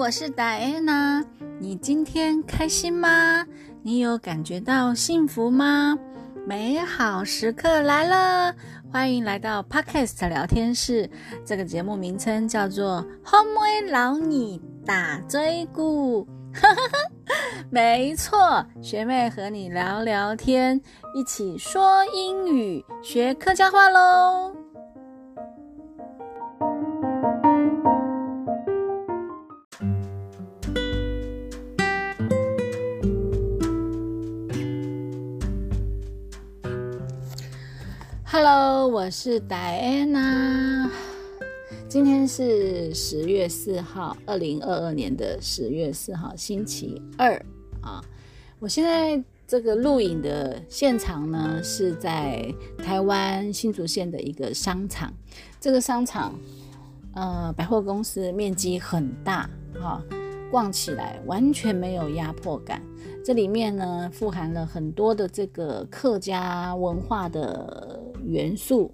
[0.00, 1.22] 我是戴安娜。
[1.58, 3.46] 你今天开心吗？
[3.82, 5.94] 你有感觉到幸福吗？
[6.46, 8.54] 美好时刻来了，
[8.90, 11.10] 欢迎来到 Podcast 聊天室。
[11.44, 16.26] 这个节目名称叫做《Home 老你打追鼓》。
[17.68, 20.80] 没错，学妹和你聊聊天，
[21.14, 24.56] 一起说英语，学客家话喽。
[38.32, 40.88] Hello，我是 Diana。
[41.88, 47.34] 今天是十月四号，二零二二年的十月四号，星期二
[47.82, 48.00] 啊。
[48.60, 52.48] 我现在这个录影的现场呢，是在
[52.78, 55.12] 台湾新竹县的一个商场。
[55.58, 56.32] 这个商场，
[57.16, 60.00] 呃，百货公司面积很大，哈，
[60.52, 62.80] 逛起来完全没有压迫感。
[63.24, 67.89] 这里面呢，富含了很多的这个客家文化的。
[68.24, 68.92] 元素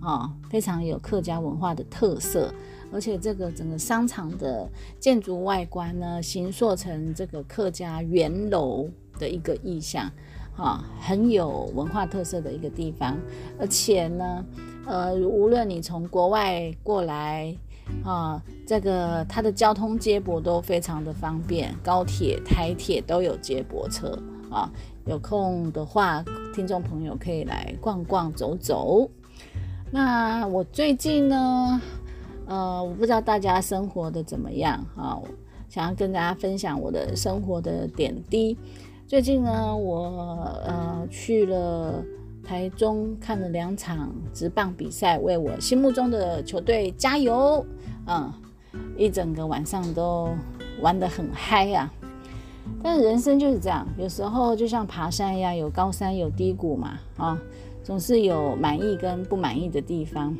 [0.00, 2.52] 啊，非常有客家文化的特色，
[2.92, 10.10] 而且这个整个商场的建筑外观呢，形塑成这个客家圆楼的一个意象，
[10.56, 13.16] 啊，很有文化特色的一个地方。
[13.58, 14.44] 而且呢，
[14.86, 17.56] 呃，无论你从国外过来
[18.04, 24.18] 啊，这个它的交通接驳都非常的方便，高铁、台铁都有接驳车
[24.50, 24.68] 啊。
[25.06, 29.08] 有空的话，听众朋友可以来逛逛、走走。
[29.90, 31.80] 那我最近呢，
[32.46, 35.18] 呃，我不知道大家生活的怎么样啊？
[35.68, 38.56] 想要跟大家分享我的生活的点滴。
[39.06, 40.04] 最近呢，我
[40.64, 42.02] 呃去了
[42.44, 47.64] 台中看了两场直棒比赛，为我心目中的球队加油。
[48.06, 48.32] 嗯，
[48.96, 50.30] 一整个晚上都
[50.80, 51.90] 玩得很嗨呀。
[52.82, 57.38] 但人生就是这样，有时候就像爬山一样，有高山有低谷嘛，啊，
[57.84, 60.36] 总是有满意跟不满意的地方。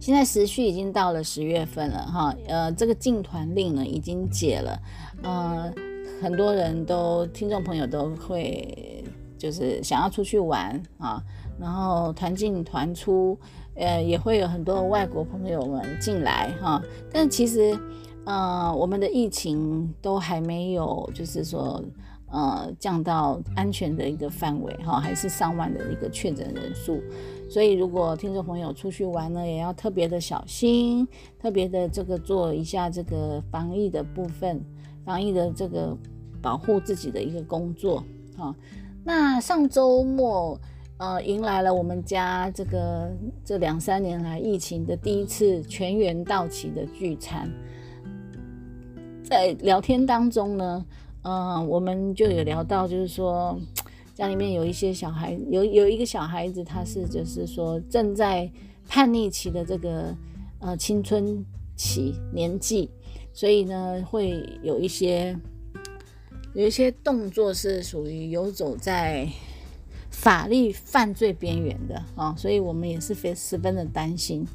[0.00, 4.80] 现在时序已经到了十月份了，哈，呃，这个禁团令呢已经解了，
[5.22, 5.72] 呃，
[6.20, 9.04] 很多人都听众朋友都会
[9.38, 11.22] 就是想要出去玩啊，
[11.60, 13.38] 然后团进团出，
[13.76, 16.82] 呃，也会有很多外国朋友们进来哈，
[17.12, 17.78] 但其实。
[18.24, 21.82] 呃，我们的疫情都还没有，就是说，
[22.30, 27.02] 呃，降到安全的一个范围哈，还是上万的一个确诊人数，
[27.50, 31.06] 所以如果听众朋友出去玩呢，也要特别的小心，
[31.40, 34.64] 特别的这个做一下这个防疫的部分，
[35.04, 35.96] 防疫的这个
[36.40, 38.04] 保护自己的一个工作
[38.36, 38.54] 哈。
[39.04, 40.56] 那上周末，
[40.98, 43.10] 呃，迎来了我们家这个
[43.44, 47.50] 这两三年来疫情的第一次全员到齐的聚餐。
[49.32, 50.84] 在聊天当中呢，
[51.22, 53.58] 嗯，我们就有聊到，就是说
[54.12, 58.52] 家里面有一些小孩，有有一个小孩子，他是就是说正在
[58.86, 60.14] 叛逆期的这个
[60.58, 61.42] 呃青春
[61.74, 62.90] 期年纪，
[63.32, 65.34] 所以呢会有一些
[66.52, 69.26] 有一些动作是属于游走在
[70.10, 74.46] 法律犯罪边缘的啊，所以我们也是非十分的担心。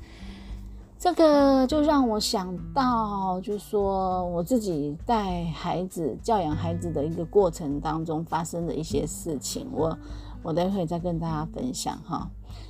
[0.99, 9.95] 这个就让我想到，就说我自己带孩子、教养孩子的一个过程当中发生的一些事情，我
[10.41, 12.27] 我待会再跟大家分享哈。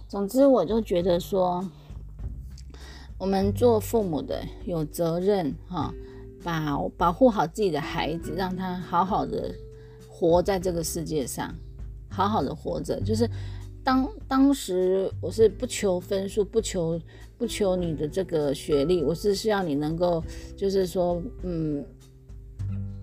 [0.10, 1.66] 总之，我就觉得说，
[3.18, 5.94] 我们做父母的有责任哈，
[6.44, 9.56] 把保护好自己的孩子，让他好好的
[10.10, 11.56] 活在这个世界上，
[12.10, 13.30] 好好的活着，就是。
[13.84, 17.00] 当当时我是不求分数，不求
[17.38, 20.24] 不求你的这个学历，我是需要你能够，
[20.56, 21.86] 就是说，嗯，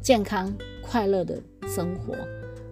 [0.00, 0.52] 健康
[0.82, 2.14] 快乐的生活，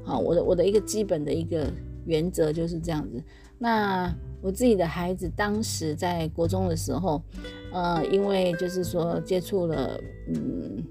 [0.04, 1.72] 好，我的我的一个基本的一个
[2.04, 3.22] 原则就是这样子。
[3.58, 7.22] 那我自己的孩子当时在国中的时候，
[7.72, 10.84] 呃，因为就是说接触了，嗯，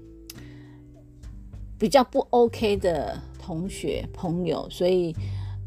[1.78, 5.14] 比较不 OK 的同学朋友，所以。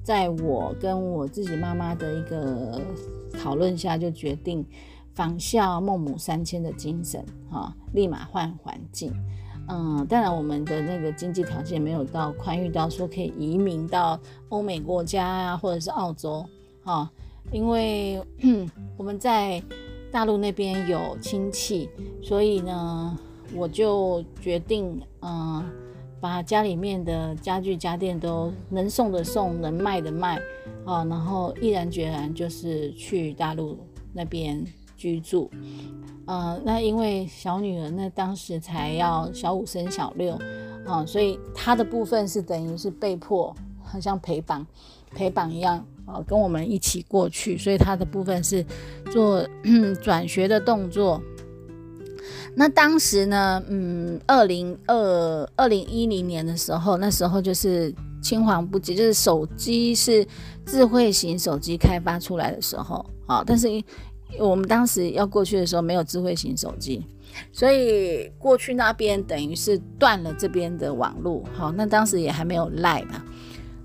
[0.06, 2.79] 在我跟我自己妈妈的一个
[3.39, 4.63] 讨论下，就决定
[5.15, 9.12] 仿效孟母三迁的精神，哈，立马换环境。
[9.67, 14.19] 嗯，当然我们的那个经济条件没有到宽裕到说可以移民到
[14.50, 16.45] 欧美国家啊，或者是澳洲，
[16.83, 17.09] 哈，
[17.51, 18.21] 因为
[18.97, 19.59] 我们在
[20.12, 21.89] 大陆那边有亲戚，
[22.21, 23.17] 所以呢，
[23.56, 25.63] 我就决定，嗯。
[26.21, 30.39] 把家里面的家具家电都能送的送，能卖的卖，
[30.83, 33.77] 啊，然后毅然决然就是去大陆
[34.12, 34.65] 那边
[35.05, 35.19] 居。
[35.19, 35.49] 住。
[36.27, 40.35] 呃，那因为小女儿那当时才要小五升小六，
[40.85, 44.65] 啊，所以她的部分是等于是被迫，好像陪绑
[45.11, 48.65] 陪绑一样，啊，跟我们一起过去，所以她的部分是
[49.11, 49.47] 做
[50.01, 51.21] 转学的动作。
[52.55, 60.27] 那当时呢，嗯，二零二二零一零年的时候，那时候就是青黄不接，就是手机是
[60.65, 63.67] 智慧型手机开发出来的时候，啊，但是。
[64.39, 67.05] 我们当时要过去的时候没有智慧型手机，
[67.51, 71.43] 所以过去那边等于是断了这边的网络。
[71.53, 73.23] 好，那当时也还没有赖嘛，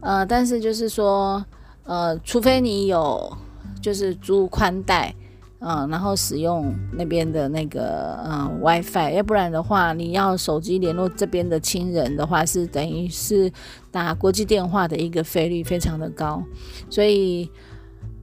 [0.00, 1.44] 呃，但是就是说，
[1.84, 3.36] 呃，除非你有
[3.80, 5.14] 就是租宽带，
[5.60, 13.52] 嗯，然后使用那边的那个呃 WiFi，要不然的话，你要手机联络这边的亲人的话，是等于是
[13.90, 16.42] 打国际电话的一个费率非常的高，
[16.88, 17.50] 所以。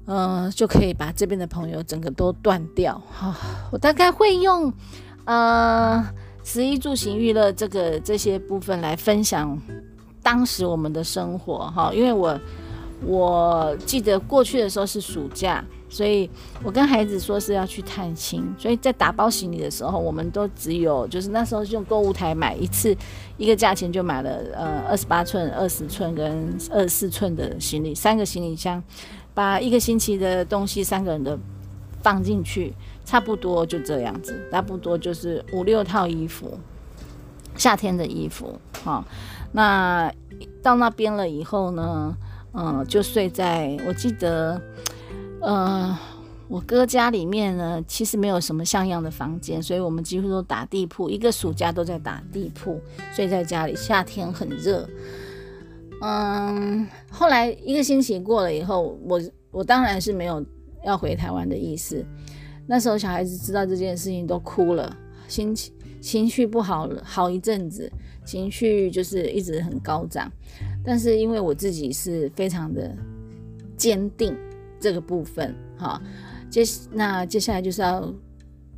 [0.10, 3.36] 嗯，就可以把这边的朋友整个都断掉哈。
[3.72, 4.72] 我大概会用
[5.26, 6.02] 呃，
[6.46, 9.60] 食衣住行娱乐这个这些部分来分享
[10.24, 11.92] 当时我们的生活哈。
[11.94, 12.40] 因为我
[13.06, 16.30] 我记得过去的时候是暑假，所以
[16.64, 22.96] 我跟孩子说是要去探亲，所以在打包行李的时候，我们都只有就是那时候用购物台买一次，
[23.36, 28.82] 一个价钱就买了呃二十八寸、二十寸跟二十四寸的行李，三个行李箱。
[29.38, 31.38] 把一个星期的东西三个人的
[32.02, 32.74] 放进去，
[33.06, 36.58] 差不多就这样子，差不多就是五六套衣服，
[37.56, 38.60] 夏天的衣服。
[38.84, 39.06] 哈，
[39.52, 40.12] 那
[40.64, 42.18] 到那边了以后呢，
[42.54, 44.60] 嗯，就睡在我记得，
[45.40, 45.96] 呃，
[46.48, 52.82] 我哥家里面呢，其实没有什么像样的房间，所以我们几乎都打地铺，一个暑假都在打地铺，
[53.14, 53.76] 睡在家里。
[53.76, 54.90] 夏天很热。
[56.02, 60.46] 嗯，后来一个星期过了以后，我我当然是没有
[60.86, 62.06] 要回台湾的意思。
[62.68, 64.96] 那时候小孩子知道这件事情都哭了，
[65.28, 67.92] 心情情绪不好了好一阵子，
[68.26, 70.32] 情绪就是一直很高涨。
[70.86, 72.96] 但是因为我自己是非常的
[73.76, 74.36] 坚定
[74.80, 76.00] 这个部分，哈，
[76.50, 76.62] 接
[76.92, 78.14] 那接下来就是要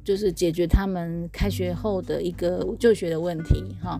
[0.05, 3.99] 就是解决他们开学后的一个就学的问题，哈。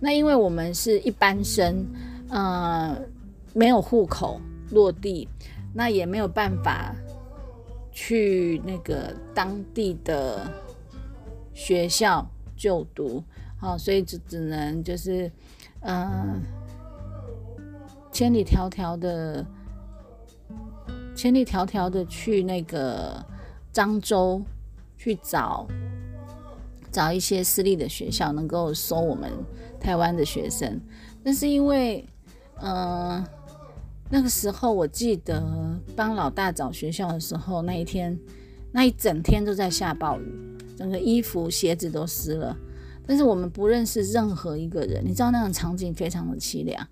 [0.00, 1.84] 那因为我们是一般生。
[2.30, 2.96] 呃，
[3.52, 4.40] 没有户口
[4.70, 5.28] 落地，
[5.74, 6.96] 那也没有办法
[7.92, 10.50] 去那个当地的
[11.52, 12.26] 学校
[12.56, 13.22] 就读，
[13.58, 15.30] 好，所以只只能就是，
[15.80, 16.42] 嗯，
[18.10, 19.46] 千里迢迢的，
[21.14, 23.24] 千里迢迢的去那个
[23.72, 24.42] 漳州
[24.96, 25.68] 去找
[26.90, 29.30] 找一些私立的学校，能够收我们
[29.78, 30.80] 台湾的学生，
[31.22, 32.04] 但是因为。
[32.60, 33.24] 嗯，
[34.10, 35.42] 那个时候我记得
[35.96, 38.18] 帮老大找学校的时候，那一天
[38.72, 42.56] 那一整天都在下暴雨，整个衣服鞋子都湿了。
[43.06, 46.86] 但是我们不认识任何一个人，你知道那种场景非常的凄凉。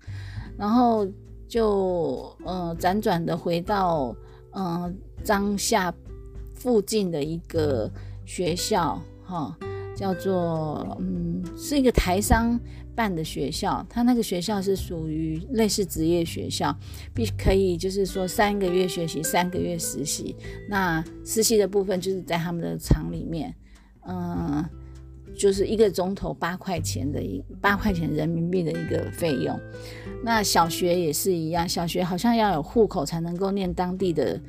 [0.55, 1.07] 然后
[1.47, 4.15] 就呃辗转的回到
[4.51, 5.91] 嗯张夏
[6.53, 7.89] 附近的一个
[8.25, 9.57] 学校，哈，
[9.95, 12.59] 叫做嗯是一个台商。
[12.95, 16.71] 办的学校，他那个学校是属于类似职业学校，
[17.11, 20.35] 必可以就是说三个月学习，三个月实习。
[20.69, 23.51] 那实习的部分就是在他们的厂里面，
[24.07, 24.63] 嗯，
[25.35, 29.59] 就是一个钟头八块钱的一八块钱人民币的一个费用。
[30.23, 34.39] 那小学也是一样，小学好像要有户口才能够念当地的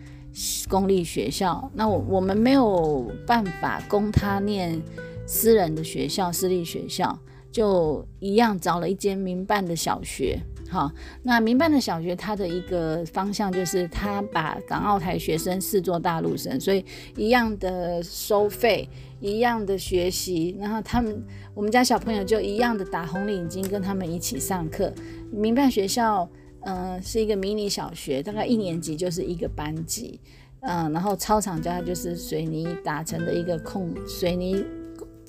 [0.69, 1.71] 公立学校。
[1.73, 4.79] 那我我们没有办法供他念
[5.27, 7.19] 私人的学校，私立学校。
[7.53, 10.37] 就一样找了一间民办的小学，
[10.69, 10.91] 好，
[11.23, 16.85] 那民办的小学它的一个方向就是他把港澳台学生视作大陆生，所以
[17.17, 18.89] 一样的收费，
[19.21, 24.93] 一样的学习，然后他们我们家小朋友就一样的打红领巾跟他们一起上课。
[25.31, 26.29] 民办学校，
[26.63, 30.19] 嗯，是一个迷你小学，大概一年级就是一个班级，
[30.63, 34.65] 嗯，然后操场家就是水泥打成的一个空水泥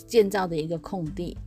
[0.07, 1.37] 建造的一个空地。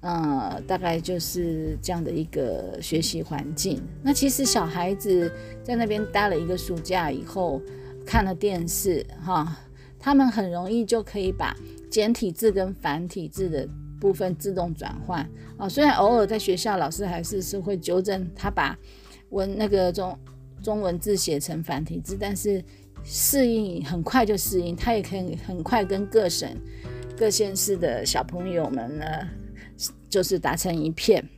[0.00, 3.80] 呃，大概就是这样的一个学习环境。
[4.02, 7.58] 那其实小孩子在那边待了一个暑假以后，
[8.04, 9.56] 看了电视哈，
[9.98, 11.56] 他们很容易就可以把
[11.90, 13.66] 简体字跟繁体字的
[13.98, 15.26] 部分自动转换
[15.56, 15.66] 啊。
[15.66, 18.78] 虽然偶尔在学校老师还是是会纠正他把
[19.30, 20.18] 文那个中
[20.62, 22.62] 中文字写成繁体字，但是
[23.02, 26.46] 适应很快就适应，他也可以很快跟各省
[27.16, 29.04] 各县市的小朋友们呢。
[30.08, 31.28] 就是打成一片。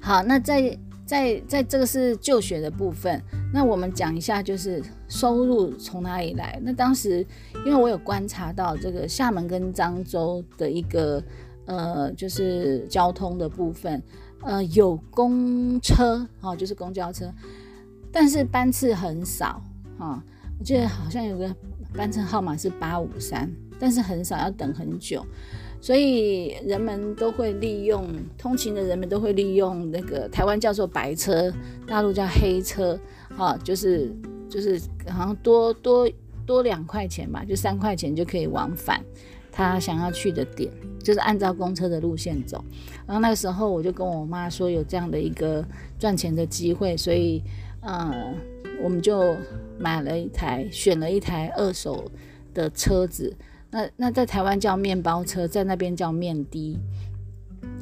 [0.00, 3.22] 好，那在在在这个是就学的部分。
[3.52, 6.58] 那我们讲一下，就是收入从哪里来？
[6.62, 7.18] 那当时
[7.66, 11.22] 因为我有观察到这个厦门跟漳州的一个
[11.66, 14.02] 呃，就是交通的部分，
[14.40, 17.30] 呃，有公车哦，就是公交车，
[18.10, 19.62] 但是班次很少
[19.98, 20.24] 哈。
[20.58, 21.54] 我记得好像有个
[21.92, 25.26] 班车号码是八五三，但是很少，要等很久。
[25.82, 28.06] 所以人们都会利用
[28.36, 31.50] 通勤的人们都会利用那个台湾叫做白车，
[31.86, 33.00] 大陆叫黑车，
[33.38, 34.14] 啊，就是
[34.46, 36.06] 就是好像多多
[36.44, 39.02] 多两块钱吧，就三块钱就可以往返
[39.50, 40.70] 他想要去的点，
[41.02, 42.62] 就是按照公车的路线走。
[43.06, 45.64] 然后那个时候我就跟我妈说有这样的一个
[45.98, 47.42] 赚钱的机会，所以
[47.80, 48.34] 呃
[48.82, 49.34] 我们就
[49.78, 52.04] 买了一台，选了一台二手
[52.52, 53.34] 的车子。
[53.70, 56.78] 那那在台湾叫面包车，在那边叫面的，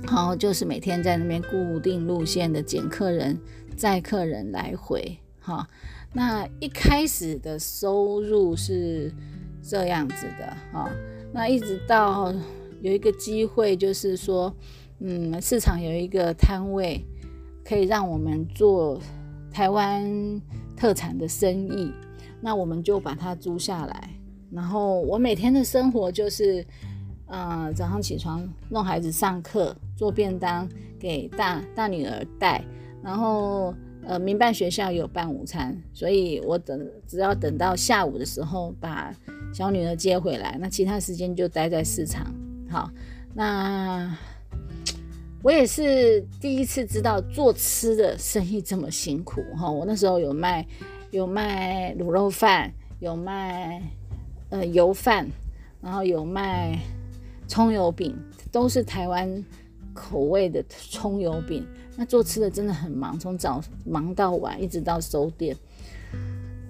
[0.02, 3.38] 然后就是每天在那边固定路线的捡客人、
[3.76, 5.68] 载客人来回，哈。
[6.12, 9.12] 那一开始的收入是
[9.62, 10.90] 这样子的，哈。
[11.33, 12.35] 那一直到
[12.80, 14.54] 有一个机会，就是说，
[15.00, 17.04] 嗯，市场有一个摊位
[17.64, 19.00] 可以让我们做
[19.50, 20.40] 台湾
[20.76, 21.92] 特产的生意，
[22.40, 24.18] 那我们就把它租下来。
[24.50, 26.64] 然后我每天的生活就是，
[27.26, 30.67] 呃，早上起床弄孩子上课，做便当
[30.99, 32.64] 给大大女儿带，
[33.02, 33.75] 然后
[34.07, 39.14] 呃，民办学校有办午餐，所以我等只要等到下午的时候把
[39.52, 42.35] 小女儿接回来，那其他时间就待在市场。
[42.71, 42.90] 好，
[43.35, 44.17] 那
[45.43, 49.71] 我也是第一次知道做吃的生意这么辛苦哈。
[49.71, 50.67] 我那时候有卖
[51.11, 53.83] 有卖卤肉饭，有卖。
[54.50, 55.28] 呃，油饭，
[55.83, 56.78] 然后有卖
[57.47, 58.17] 葱油饼，
[58.50, 59.45] 都是台湾
[59.93, 61.67] 口味的葱油饼。
[61.97, 65.55] 那做吃的真的很忙，从早忙到晚，一直到收店，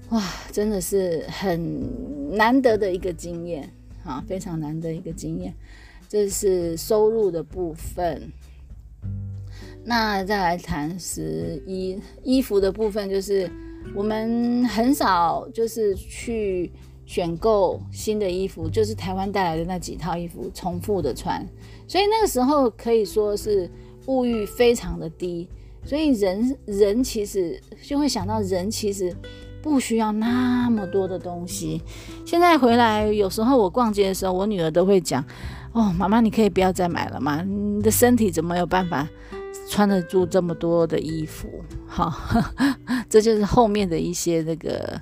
[0.09, 0.21] 哇，
[0.51, 5.55] 真的是很难得的一个经验啊，非常难得一个经验。
[6.09, 8.33] 这是收入的部分。
[9.85, 13.49] 那再来谈十一衣服的部分，就是
[13.95, 16.73] 我们很少就是去。
[17.09, 21.43] 选购新的衣服，就是台湾带来的那几套衣服重复的穿，
[21.87, 23.69] 所以那个时候可以说是
[24.09, 25.49] 物欲非常的低，
[25.83, 29.17] 所以人人其实就会想到人其实
[29.63, 31.81] 不需要那么多的东西。
[32.27, 35.25] 现在回来有时候我逛街的时候，我女儿都会讲
[35.73, 37.43] ：“哦，妈妈，你可以不要再买了吗？
[37.43, 39.09] 你的身体怎么有办法
[39.71, 41.49] 穿得住这么多的衣服？”
[41.89, 42.13] 好，
[43.09, 45.01] 这就是后面的一些那个。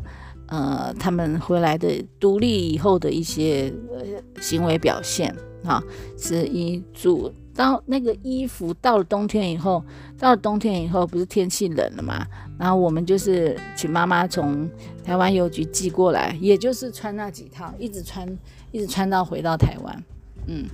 [0.48, 4.04] 呃，他们回来的独立以后的一些呃
[4.40, 5.34] 行为表现
[5.64, 5.82] 啊，
[6.16, 9.82] 是衣住到那个衣服到了冬天以后，
[10.16, 12.24] 到了冬天以后不是天气冷了嘛？
[12.58, 14.70] 然后我们就是请妈妈从
[15.02, 18.38] 台湾邮局寄过来，也就是穿那几套，一直穿
[18.70, 20.04] 一直穿到回到台湾。
[20.46, 20.64] 嗯，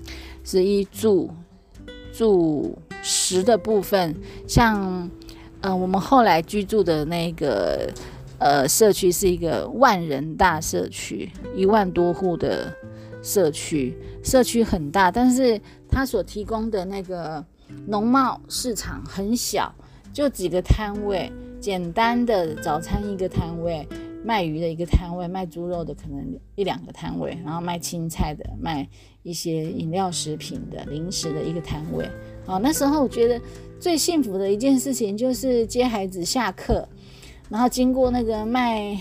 [0.45, 1.31] 是衣住
[2.13, 4.15] 住食的部分，
[4.47, 5.09] 像
[5.63, 7.91] 嗯我们后来居住的那个。
[8.43, 12.75] 呃，社区是一个万人大社区，一万多户的
[13.23, 17.45] 社区，社区很大，但是它所提供的那个
[17.87, 19.73] 农贸市场很小，
[20.13, 21.31] 就几个摊位，
[21.61, 23.87] 简单的早餐一个摊位，
[24.25, 28.89] 卖鱼的一个摊位，卖猪肉的可能一两个摊位，然后卖青菜的，卖
[29.23, 32.05] 一些饮料食品的、零食的一个摊位。
[32.45, 33.41] 好，那时候我觉得
[33.79, 36.89] 最幸福的一件事情就是接孩子下课。
[37.53, 38.99] 然后经过那个卖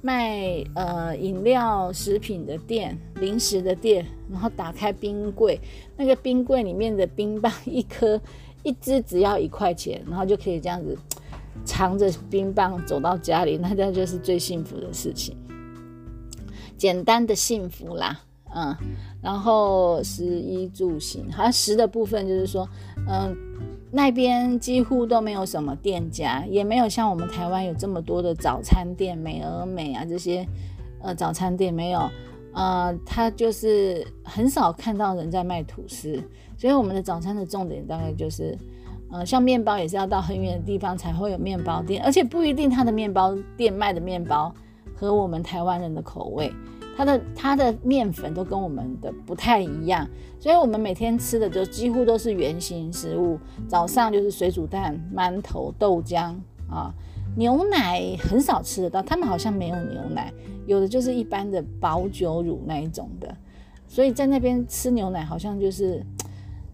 [0.00, 5.60] 卖呃饮料食品的店、零食的店，然后打开冰柜，
[5.94, 8.18] 那个冰柜里面的冰棒一颗
[8.62, 10.96] 一只只要一块钱，然后就可以这样子
[11.66, 15.36] 藏着冰棒走到家里，那这就是最幸福的事情，
[16.78, 18.18] 简单的幸福啦，
[18.54, 18.74] 嗯，
[19.20, 22.66] 然后食衣住行，好像食的部分就是说，
[23.06, 23.36] 嗯。
[23.96, 30.44] 那边几乎都没有什么店家，也没有像我们台湾有这么多的早餐店，美而美啊这些，
[31.00, 32.10] 呃，早餐店没有，
[32.54, 36.20] 呃，它就是很少看到人在卖吐司，
[36.58, 38.58] 所以我们的早餐的重点大概就是，
[39.12, 44.52] 呃，像面包也是要到很远的地方才会有面包店，而且不一定它的面包店卖的面包
[44.96, 46.52] 和我们台湾人的口味。
[46.96, 50.08] 它的它的面粉都跟我们的不太一样，
[50.38, 53.38] 所以我们每天吃的就几乎都是圆形食物。
[53.68, 56.34] 早上就是水煮蛋、馒头、豆浆
[56.70, 56.94] 啊，
[57.36, 60.32] 牛奶很少吃得到，他们好像没有牛奶，
[60.66, 63.34] 有的就是一般的保酒乳那一种的。
[63.88, 66.04] 所以在那边吃牛奶好像就是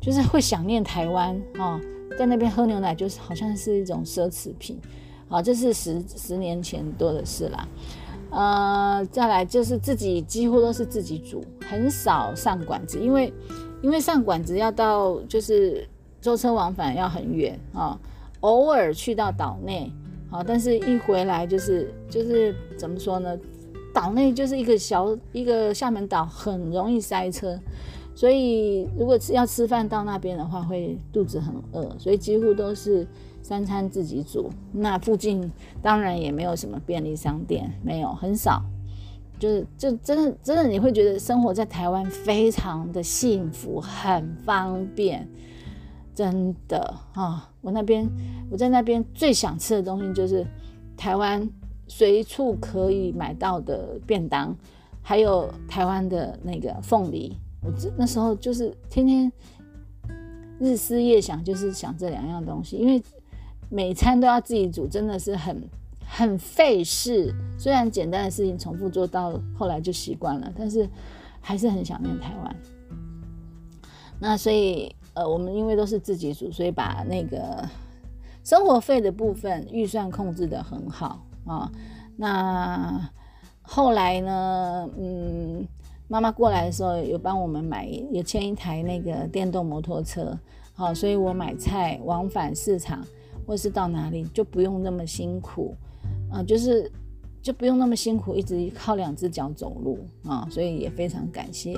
[0.00, 1.80] 就是会想念台湾啊，
[2.18, 4.78] 在那边喝牛奶就是好像是一种奢侈品
[5.28, 7.66] 好，这是十十年前多的事啦。
[8.30, 13.32] 呃，再来就是自己几乎都是自己煮，很少上馆子，因为
[13.82, 15.88] 因为上馆子要到就是
[16.20, 17.98] 舟车往返要很远啊，
[18.40, 19.92] 偶尔去到岛内，
[20.30, 23.36] 好，但是一回来就是就是怎么说呢？
[23.92, 27.58] 岛内就是一个小一个厦门岛，很容易塞车，
[28.14, 33.06] 所以如果要吃饭到那边的话，会肚子很饿，所以几乎都是。
[33.50, 35.50] 三餐自己煮，那附近
[35.82, 38.62] 当然也没有什么便利商店，没有很少，
[39.40, 45.28] 就是就真的真的你会觉得生活在台湾非常的幸福，很方便，
[46.14, 47.50] 真的啊！
[47.60, 48.08] 我那边
[48.52, 50.46] 我在那边最想吃的东西就是
[50.96, 51.50] 台湾
[51.88, 54.56] 随处可以买到的便当，
[55.02, 59.32] 还有台湾的那个凤梨，我这那时候就是天天
[60.60, 63.02] 日思夜想，就是想这两样东西，因为。
[63.72, 65.62] 每餐都要自己煮，真的是很
[66.04, 67.32] 很费事。
[67.56, 70.90] 虽然简单的事情重复做到后来就习惯了，但是
[71.40, 72.56] 还是很想念台湾。
[74.18, 77.64] 那所以呃，我们因为都是自己煮，所以把那个
[78.42, 81.70] 生活费的部分预算控制的很好啊。
[82.16, 83.08] 那
[83.62, 85.64] 后来呢，嗯，
[86.08, 90.36] 妈妈过来的时候有帮我们买，有签一台那个电动摩托车，
[90.74, 93.06] 好，所以我买菜往返市场。
[93.50, 95.74] 或是到哪里就不用那么辛苦，
[96.30, 96.88] 啊，就是
[97.42, 101.76] 就不用那么辛苦，一直靠两只脚走路啊，所以也非常感谢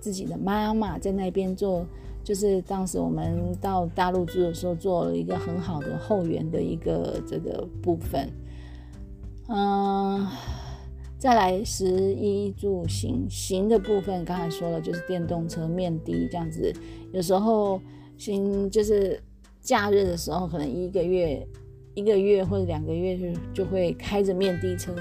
[0.00, 1.84] 自己的妈妈在那边做，
[2.24, 8.30] 就是当时我们到大陆住的时候做了一个很好的后援的一个这个部分，
[9.48, 10.26] 嗯，
[11.18, 16.72] 再来食衣住行行的部分，刚才说了就是电动车面的这样子，
[17.12, 17.78] 有时候
[18.16, 19.20] 行就是。
[19.62, 21.46] 假日的时候，可能一个月、
[21.94, 24.92] 一个月或者两个月就就会开着面的车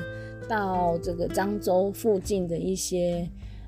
[0.47, 3.27] 到这个漳州附近的一些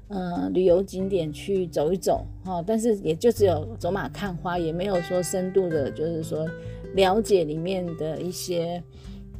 [0.10, 6.48] 呃旅游景点去走一走哈，但是也就只有走马看花，也没有说深度的，就是说
[6.94, 8.82] 了解里面的一些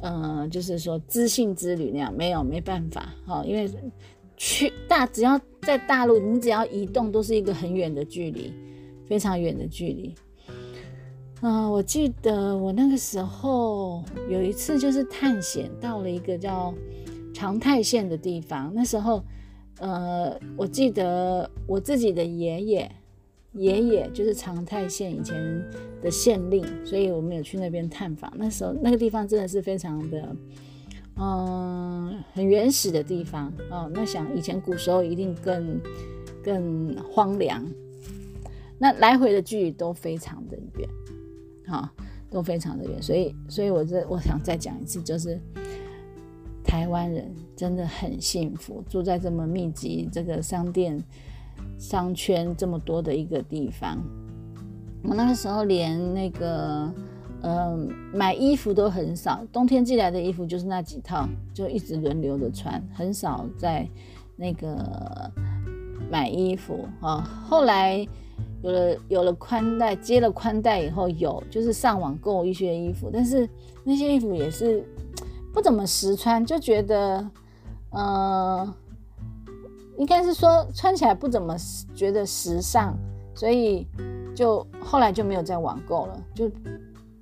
[0.00, 3.70] 呃，就是说知性之旅那样，没有没办法哈，因为
[4.36, 8.52] 去大只要在大陆，你只要移动都是一个很远的距离，
[9.06, 10.12] 非常远的距离。
[11.46, 16.72] 嗯，我记得我那个时候有一次就是探险到了一个叫
[17.34, 18.72] 长泰县的地方。
[18.74, 19.22] 那时候，
[19.78, 22.90] 呃，我记得我自己的爷爷，
[23.52, 25.62] 爷爷就是长泰县以前
[26.00, 28.32] 的县令，所以我们有去那边探访。
[28.38, 30.36] 那时候那个地方真的是非常的，
[31.16, 33.90] 嗯，很原始的地方哦。
[33.92, 35.78] 那想以前古时候一定更
[36.42, 37.62] 更荒凉，
[38.78, 40.88] 那来回的距离都非常的远。
[41.66, 41.90] 哈，
[42.30, 45.40] 都非常的远，所以，所以我这我想再讲一次，就是
[46.64, 51.02] 台湾人真的很幸福，住在这么密集、这个商店、
[51.78, 54.02] 商圈这么多的一个地方。
[55.02, 56.92] 我那个时候连那个，
[57.42, 63.88] 嗯，买衣服都很少，冬天寄来的衣服就是那几套，就一直轮流的穿，很少在
[64.36, 65.32] 那个
[66.10, 67.44] 买衣服啊。
[67.48, 68.06] 后来。
[68.64, 73.46] 有了有了宽带，接了宽带以后，有就是上网购一些衣服，但是
[73.84, 74.82] 那些衣服也是
[75.52, 77.30] 不怎么实穿，就觉得，
[77.90, 78.74] 呃，
[79.98, 81.54] 应该是说穿起来不怎么
[81.94, 82.96] 觉得时尚，
[83.34, 83.86] 所以
[84.34, 86.18] 就后来就没有再网购了。
[86.34, 86.50] 就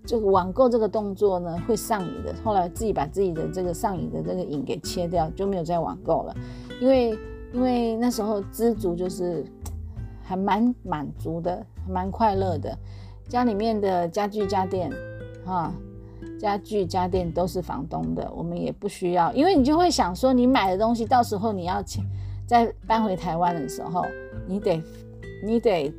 [0.07, 2.33] 这个网购这个动作呢，会上瘾的。
[2.45, 6.37] 后来自己把自己的这个上瘾的这个瘾给切掉，就没有再网购了。
[6.81, 7.19] 因为
[7.53, 9.45] 因为那时候知足就是。
[10.23, 12.77] 还蛮满足的，蛮快乐的。
[13.29, 14.91] 家里面的家具家电，
[15.45, 15.73] 哈，
[16.39, 19.33] 家具家电都是房东的，我们也不需要。
[19.33, 21.83] 因为你就会想说，你买的东西到时候你要
[22.47, 24.05] 再搬回台湾的时候，
[24.47, 24.83] 你得
[25.43, 25.93] 你得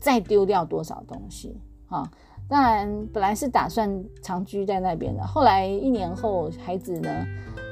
[0.00, 1.56] 再丢掉多少东西？
[1.86, 2.10] 哈，
[2.48, 7.08] 当然本来是打算长居在那边的，后来一年后，孩子呢，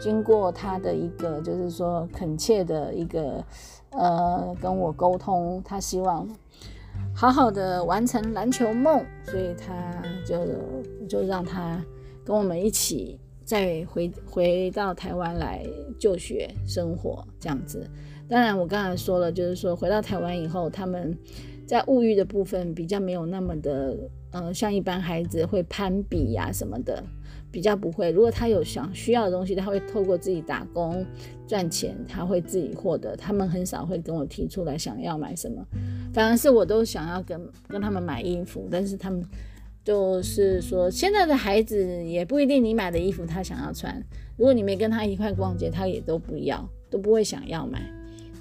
[0.00, 3.42] 经过他的一个就是说恳切的一个。
[3.90, 6.28] 呃，跟我沟通，他希望
[7.14, 10.36] 好好的完成篮球梦，所以他就
[11.08, 11.84] 就让他
[12.24, 15.66] 跟我们一起再回回到台湾来
[15.98, 17.88] 就学生活这样子。
[18.28, 21.18] 当然，我刚才说了，就是说回到台湾以后，他们
[21.66, 23.96] 在物欲的部分比较没有那么的，
[24.30, 27.02] 呃，像一般孩子会攀比呀什么的。
[27.50, 31.04] 比较不会，如果他有想需要的东西，他会透过自己打工
[31.46, 33.16] 赚钱，他会自己获得。
[33.16, 35.64] 他们很少会跟我提出来想要买什么，
[36.12, 39.24] 反而是我都想要跟跟他们买衣服，但是他们
[39.82, 44.00] 就是说，现在的孩子也不一定你买的衣服他想要穿，
[44.36, 47.90] 如果你没跟他一块逛街，他也都不要，都不会想要买，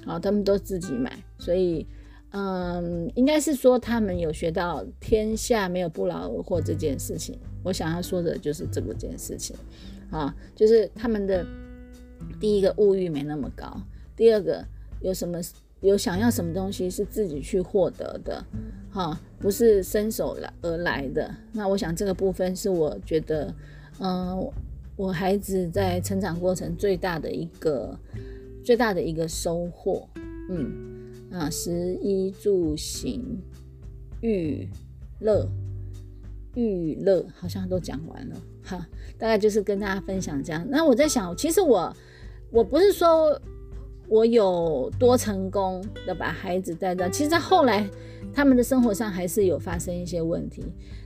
[0.04, 1.84] 好，他们都自己买，所以，
[2.30, 7.36] 嗯，应该是说他们有学到天下没有不劳而获这件事情。
[7.62, 9.56] 我想要说的就是这个件事情，
[10.10, 11.44] 啊，就是他们的
[12.38, 13.80] 第一个物欲没那么高，
[14.16, 14.64] 第二个
[15.00, 15.40] 有什么？
[15.82, 18.44] 有想要什么东西是自己去获得的，
[18.90, 21.34] 哈，不是伸手来而来的。
[21.52, 23.54] 那我想这个部分是我觉得，
[23.98, 24.46] 嗯，
[24.94, 27.98] 我孩子在成长过程最大的一个
[28.62, 30.06] 最大的一个收获，
[30.50, 30.70] 嗯，
[31.32, 33.40] 啊，食衣住行
[34.20, 34.68] 娱
[35.20, 35.48] 乐
[36.54, 38.86] 娱乐好像都讲完了，哈，
[39.18, 40.66] 大概就是跟大家分享这样。
[40.68, 41.94] 那我在想，其实我
[42.50, 43.40] 我不是说。
[44.08, 47.88] 我有多成功的把孩子带到，其实，在后来
[48.34, 50.64] 他们的生活上还是有发生一些问题，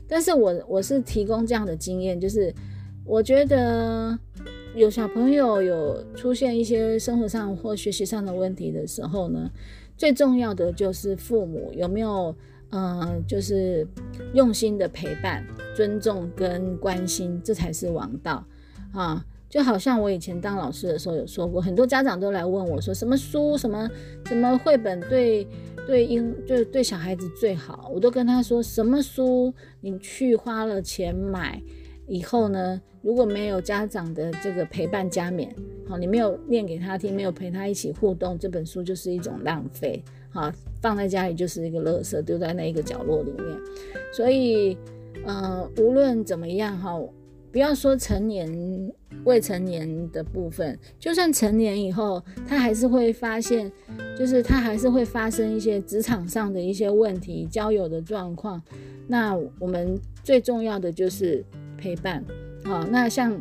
[0.08, 2.50] 但是我我是提供这样的经验，就是
[3.04, 4.18] 我觉得
[4.74, 9.50] 有小朋友有出现一些生活上或学习上的问题的时候呢，
[9.98, 12.34] 最重要的就是父母有没有
[12.76, 13.86] 嗯，就是
[14.32, 18.44] 用心的陪伴、尊重跟关心，这才是王道
[18.92, 19.24] 啊。
[19.48, 23.88] 就好像我以前当老师的时候有说过，很多家长都来问我说，什么书、什么
[24.26, 25.46] 什么绘本对
[25.86, 31.62] 对婴就是对小孩子最好，我都跟他说，什么书你去花了钱买
[32.08, 35.54] 以后呢，如果没有家长的这个陪伴加冕，
[35.88, 40.02] 好，你没有念给他听，没有陪他一起互动，这本书就是一种浪费，
[40.34, 43.58] 好，放在家里就是一个垃圾，丢在那一个角落里面。
[44.12, 44.76] 所以，
[45.24, 47.00] 呃，无论怎么样哈。
[47.52, 48.92] 不要说成年、
[49.24, 53.70] 未成年的部分，就算成年以后，他还是会发现，
[54.18, 58.60] 就是他还是会发生一些职场上的一些问题、交友的状况。
[59.06, 61.44] 那我们最重要的就是
[61.78, 62.24] 陪伴。
[62.64, 63.38] 好，那像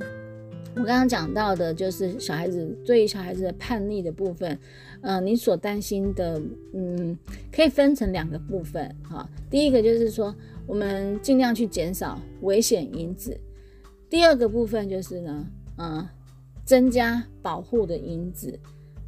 [0.75, 4.57] 我刚刚讲到的，就是小孩子对于小孩子的叛逆的部分，
[5.01, 6.41] 呃，你所担心的，
[6.73, 7.17] 嗯，
[7.51, 8.93] 可以分成两个部分。
[9.03, 10.33] 哈，第一个就是说，
[10.65, 13.39] 我们尽量去减少危险因子。
[14.09, 15.45] 第二个部分就是呢，
[15.77, 16.07] 嗯，
[16.65, 18.59] 增加保护的因子，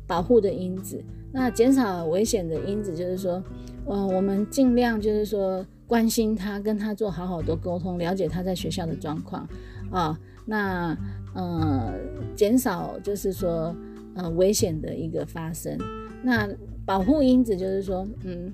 [0.07, 3.43] 保护的因子，那减少危险的因子，就是说，
[3.87, 9.47] 嗯，我们尽量就是说关心他，跟他做好好的沟通，了解他在学校的状况
[9.91, 10.95] 啊，那
[11.35, 11.93] 呃，
[12.35, 13.75] 减少就是说，
[14.15, 15.77] 呃，危险的一个发生。
[16.23, 16.49] 那
[16.85, 18.51] 保护因子就是说，嗯，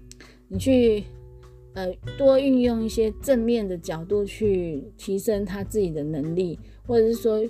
[0.50, 1.06] 你去。
[1.74, 7.42] 呃，多运用一些正面的角度去提升他自己的能力，或者是说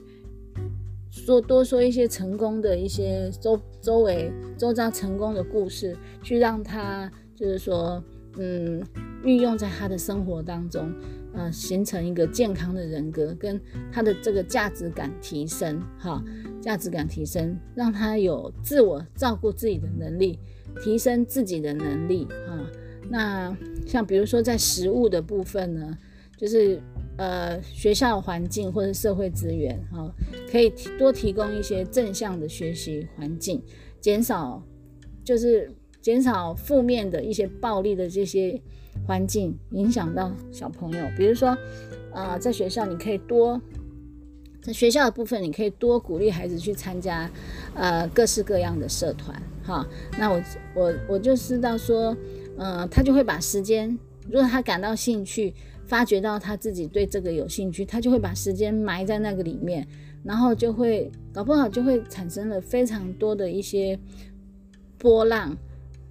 [1.09, 8.03] 说多说一些成功的一些周周围周遭成功的故事，去让他就是说，
[8.37, 8.79] 嗯，
[9.23, 10.93] 运用在他的生活当中，
[11.33, 13.59] 呃，形成一个健康的人格，跟
[13.91, 16.23] 他的这个价值感提升，哈，
[16.59, 20.37] 价值感提升，让他有自我照顾自己的能力，
[20.83, 22.59] 提升自己的能力，哈。
[23.09, 25.97] 那像比如说在食物的部分呢，
[26.37, 26.81] 就是
[27.17, 30.13] 呃学校环境或者社会资源哈，
[30.49, 33.61] 可以多提供一些正向的学习环境，
[33.99, 34.61] 减少
[35.23, 38.61] 就是减少负面的一些暴力的这些
[39.05, 41.05] 环境影响到小朋友。
[41.17, 41.57] 比如说
[42.13, 43.61] 呃在学校你可以多
[44.61, 47.29] 在学校的部分你可以多鼓励孩子去参加
[47.73, 49.85] 呃各式各样的社团哈。
[50.17, 50.41] 那我
[50.75, 52.15] 我我就知道说。
[52.57, 55.51] 嗯，他就会把时间，如果他感到兴趣，
[55.85, 59.87] 发觉到他自己对这个有兴趣，他就会把时间埋在那个里面，
[60.21, 63.97] 然后就会搞不好就会产生了非常多的一些
[64.99, 65.57] 波浪、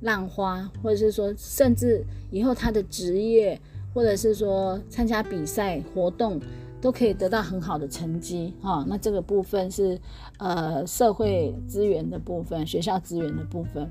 [0.00, 3.60] 浪花，或者是说，甚至以后他的职业，
[3.92, 6.40] 或者是说参加比赛活动，
[6.80, 8.84] 都可以得到很好的成绩哈。
[8.88, 10.00] 那这个部分是
[10.38, 13.90] 呃社会资源的部分，学校资源的部分。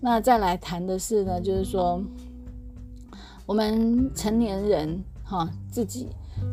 [0.00, 2.02] 那再来谈的是呢，就是说，
[3.46, 6.08] 我们成年人哈自己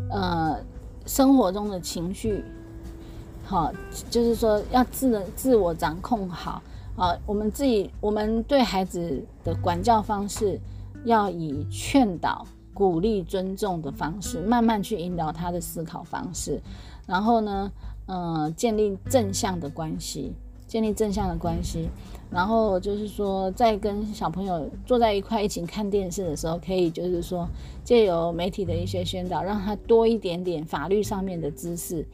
[0.09, 0.57] 呃
[1.05, 2.45] 生活中的情绪，
[3.43, 3.73] 好，
[4.09, 6.61] 就是说要自自我掌控好
[6.95, 7.17] 好。
[7.25, 10.60] 我们自己，我们对孩子的管教方式，
[11.06, 16.62] 要以劝导、鼓励、尊重的方式，慢慢去引导他的思考方式，
[17.08, 17.71] 然后呢，
[18.08, 20.34] 嗯，建立正向的关系。
[20.67, 21.89] 建立正向的关系，
[22.31, 27.45] 然后就是说，在跟小朋友坐在一块一起看电视的时候，可以就是说，
[27.83, 32.05] 借由媒体的一些宣导，让他多一点点法律上面的知识，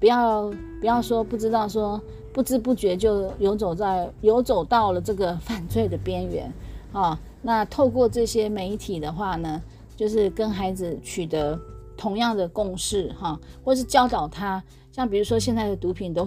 [0.00, 2.00] 不要不要说不知道，说
[2.32, 6.50] 不知不觉就游走在游走到了这个 犯罪的边缘
[6.92, 7.20] 啊。
[7.42, 9.62] 那透过这些媒体的话呢，
[9.94, 11.58] 就是跟孩子取得
[11.98, 16.26] 同样的共识哈，或是教导他，像比如说现在的毒品都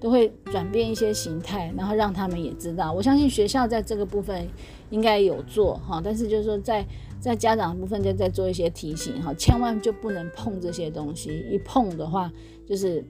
[0.00, 2.92] 都会转变一些形态，然后让他们也知道。
[2.92, 4.48] 我相信学校在这个部分
[4.90, 6.86] 应该有做哈，但是就是说在
[7.20, 12.30] 在家长部分就在做一些提醒哈，千万就不能碰这些东西，一碰的话
[12.66, 13.04] 就是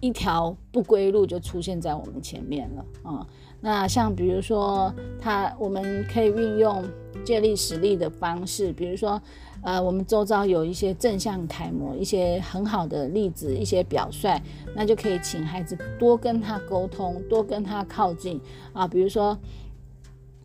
[0.00, 3.26] 一条不归路就出现在我们前面了啊。
[3.60, 6.84] 那像比如说，他我们可以运用
[7.24, 9.20] 借力使力的方式，比如说，
[9.62, 14.40] 呃，我们周遭有一些正向楷模，一些很好的例子，一些表率，
[14.74, 18.40] 那就可以请孩子多跟他沟通，多跟他靠近
[18.72, 18.86] 啊。
[18.86, 19.38] 比如说，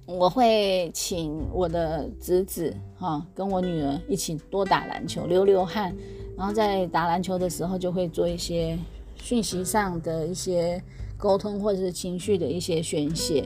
[0.05, 5.95] 我会请我的侄子哈，跟我女儿一起多打篮球，流流汗，
[6.37, 8.77] 然后在打篮球的时候就会做一些
[9.15, 10.81] 讯息上的一些。
[11.19, 13.43] 沟通或者是情绪的一些宣泄，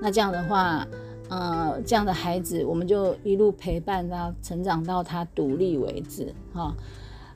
[0.00, 0.84] 那这样的话，
[1.32, 6.74] 呃，这样的孩子我们就一路陪伴他成长到他独立为止，哈，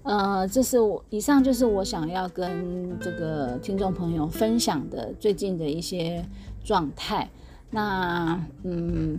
[0.03, 6.23] 呃，这是我以上就是我想要跟这个听众朋友分享的最近的一些
[6.63, 7.31] 状态。
[7.71, 9.19] 那，嗯，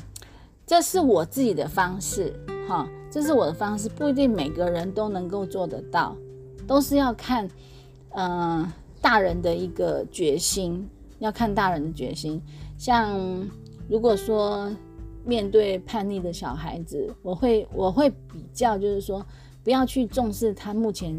[0.65, 2.33] 这是我自己的方式，
[2.67, 6.15] 哈，这是我的方式，不一定每个人都能够做得到，
[6.67, 7.49] 都是要看，
[8.11, 8.71] 嗯。
[8.99, 12.41] 大人的一个决心，要看大人的决心。
[12.77, 13.15] 像
[13.89, 14.69] 如果说
[15.25, 19.25] 面对叛逆的小孩子，我会我会比较，就是说
[19.63, 21.15] 不要去重视他目前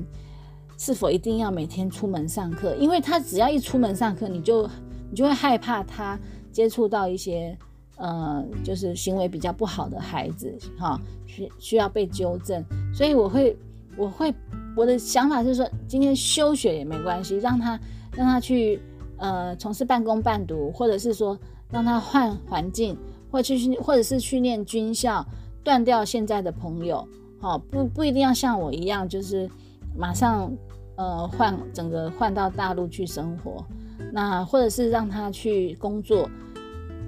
[0.77, 4.69] 是否一定要每天出门上课，因为他只要一出门上课，你就
[5.11, 6.19] 你就会害怕他
[6.53, 7.57] 接触到一些
[7.97, 12.65] 呃，就是行为比较不好的孩子，哈，需需要被纠正。
[12.95, 13.57] 所以我会
[13.97, 14.35] 我会。
[14.77, 17.81] 我的想法是说，今天休学也没关系，让他
[18.13, 18.79] 让他去
[19.17, 21.37] 呃从事半工半读，或者是说
[21.71, 22.97] 让他换环境，
[23.31, 25.25] 或去或者是去念军校，
[25.63, 27.07] 断掉现在的朋友，
[27.41, 29.49] 好不不一定要像我一样，就是
[29.97, 30.53] 马上
[30.97, 33.65] 呃换整个换到大陆去生活，
[34.13, 36.29] 那或者是让他去工作，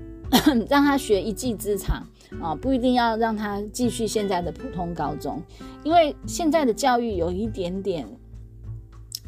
[0.68, 2.06] 让他学一技之长。
[2.40, 5.42] 啊，不一定要让他继续现在的普通高中，
[5.82, 8.06] 因为现在的教育有一点点，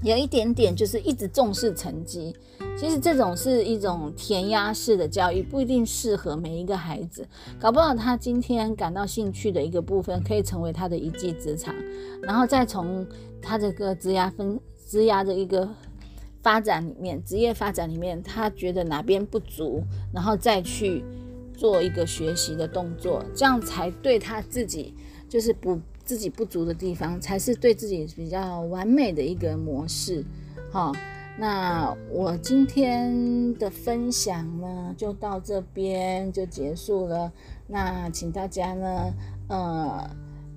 [0.03, 2.35] 有一点点就是一直重视成绩。
[2.77, 7.27] 其实这种是一种填鸭式的教育，不一定适合每一个孩子。
[7.61, 11.75] 搞不好他今天感到兴趣的一个部分，可以成为他的一技之长，
[12.23, 13.07] 然后再从
[13.41, 15.69] 他这个职涯分职涯的一个
[16.43, 21.05] 发展里面，职业发展里面，他觉得哪边不足，然后再去。
[21.55, 24.93] 做一个学习的动作，这样才对他自己
[25.29, 30.25] 就是不自己不足的地方，才是对自己比较完美的一个模式。
[30.71, 30.93] 好，
[31.39, 37.33] 那我今天的分享呢，就到这边就结束了。
[37.67, 39.15] 那请大家呢，
[39.49, 40.11] 呃，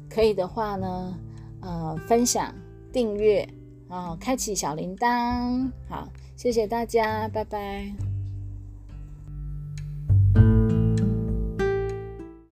[0.09, 1.17] 可以的话呢，
[1.61, 2.53] 呃，分享、
[2.91, 3.47] 订阅
[3.87, 5.69] 啊，开启小铃铛。
[5.87, 8.14] 好，谢谢大家，拜拜。